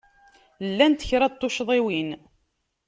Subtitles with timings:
[0.69, 2.09] Llant kra n tuccḍiwin.